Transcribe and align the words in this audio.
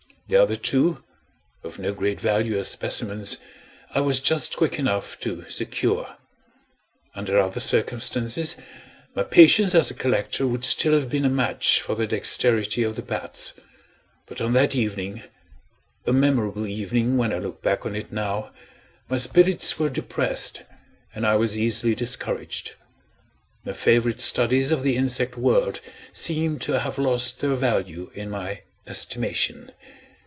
The 0.27 0.39
other 0.41 0.55
two, 0.55 1.03
of 1.61 1.77
no 1.77 1.91
great 1.91 2.17
value 2.21 2.57
as 2.57 2.69
specimens, 2.69 3.35
I 3.93 3.99
was 3.99 4.21
just 4.21 4.55
quick 4.55 4.79
enough 4.79 5.19
to 5.19 5.43
secure. 5.49 6.15
Under 7.13 7.37
other 7.37 7.59
circumstances, 7.59 8.55
my 9.13 9.23
patience 9.23 9.75
as 9.75 9.91
a 9.91 9.93
collector 9.93 10.47
would 10.47 10.63
still 10.63 10.93
have 10.93 11.09
been 11.09 11.25
a 11.25 11.29
match 11.29 11.81
for 11.81 11.95
the 11.95 12.07
dexterity 12.07 12.81
of 12.81 12.95
the 12.95 13.01
bats. 13.01 13.51
But 14.25 14.39
on 14.39 14.53
that 14.53 14.73
evening 14.73 15.23
a 16.07 16.13
memorable 16.13 16.65
evening 16.65 17.17
when 17.17 17.33
I 17.33 17.39
look 17.39 17.61
back 17.61 17.85
at 17.85 17.93
it 17.93 18.13
now 18.13 18.51
my 19.09 19.17
spirits 19.17 19.77
were 19.77 19.89
depressed, 19.89 20.63
and 21.13 21.27
I 21.27 21.35
was 21.35 21.57
easily 21.57 21.93
discouraged. 21.93 22.75
My 23.65 23.73
favorite 23.73 24.21
studies 24.21 24.71
of 24.71 24.81
the 24.81 24.95
insect 24.95 25.35
world 25.35 25.81
seemed 26.13 26.61
to 26.61 26.79
have 26.79 26.97
lost 26.97 27.41
their 27.41 27.55
value 27.55 28.11
in 28.15 28.29
my 28.29 28.61
estimation. 28.87 29.73